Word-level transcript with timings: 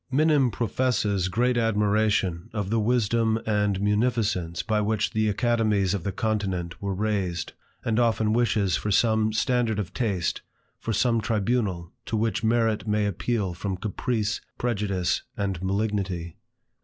Minim 0.09 0.49
professes 0.49 1.27
great 1.27 1.57
admiration 1.57 2.49
of 2.53 2.71
the 2.71 2.79
wisdom 2.79 3.37
and 3.45 3.79
munificence 3.79 4.63
by 4.63 4.81
which 4.81 5.11
the 5.11 5.29
academies 5.29 5.93
of 5.93 6.03
the 6.03 6.11
continent 6.11 6.81
were 6.81 6.95
raised; 6.95 7.53
and 7.85 7.99
often 7.99 8.33
wishes 8.33 8.75
for 8.75 8.89
some 8.89 9.31
standard 9.31 9.77
of 9.77 9.93
taste, 9.93 10.41
for 10.79 10.91
some 10.91 11.21
tribunal, 11.21 11.91
to 12.07 12.17
which 12.17 12.43
merit 12.43 12.87
may 12.87 13.05
appeal 13.05 13.53
from 13.53 13.77
caprice, 13.77 14.41
prejudice, 14.57 15.21
and 15.37 15.61
malignity. 15.61 16.35